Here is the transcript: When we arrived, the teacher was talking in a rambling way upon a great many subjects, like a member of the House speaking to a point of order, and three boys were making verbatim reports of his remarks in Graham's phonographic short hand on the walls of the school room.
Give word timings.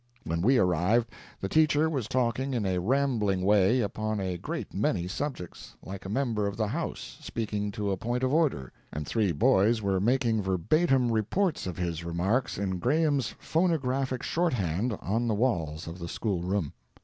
When 0.23 0.41
we 0.41 0.57
arrived, 0.57 1.11
the 1.39 1.47
teacher 1.47 1.87
was 1.87 2.07
talking 2.07 2.55
in 2.55 2.65
a 2.65 2.79
rambling 2.79 3.43
way 3.45 3.81
upon 3.81 4.19
a 4.19 4.35
great 4.35 4.73
many 4.73 5.07
subjects, 5.07 5.75
like 5.83 6.05
a 6.05 6.09
member 6.09 6.47
of 6.47 6.57
the 6.57 6.65
House 6.65 7.19
speaking 7.21 7.69
to 7.73 7.91
a 7.91 7.97
point 7.97 8.23
of 8.23 8.33
order, 8.33 8.73
and 8.91 9.05
three 9.05 9.31
boys 9.31 9.79
were 9.79 9.99
making 9.99 10.41
verbatim 10.41 11.11
reports 11.11 11.67
of 11.67 11.77
his 11.77 12.03
remarks 12.03 12.57
in 12.57 12.79
Graham's 12.79 13.35
phonographic 13.37 14.23
short 14.23 14.53
hand 14.53 14.97
on 15.03 15.27
the 15.27 15.35
walls 15.35 15.85
of 15.85 15.99
the 15.99 16.07
school 16.07 16.41
room. 16.41 16.73